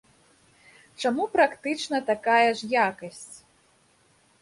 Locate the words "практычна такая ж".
1.35-2.73